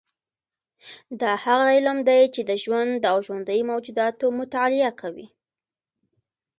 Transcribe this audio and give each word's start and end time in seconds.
دا 1.21 1.31
هغه 1.45 1.65
علم 1.75 1.97
دی 2.09 2.21
چې 2.33 2.41
د 2.49 2.51
ژوند 2.63 2.99
او 3.11 3.17
ژوندیو 3.27 3.67
موجوداتو 3.71 4.25
مطالعه 4.39 4.91
کوي 5.01 5.27